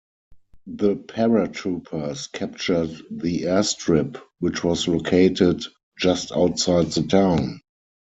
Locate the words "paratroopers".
0.95-2.31